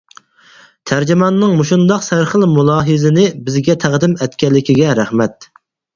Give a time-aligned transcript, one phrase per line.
[0.91, 5.53] تەرجىماننىڭ مۇشۇنداق سەرخىل مۇلاھىزىنى بىزگە تەقدىم ئەتكەنلىكىگە رەھمەت.